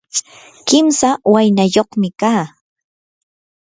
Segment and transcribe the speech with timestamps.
[0.67, 2.43] kimsa waynayuqmi kaa.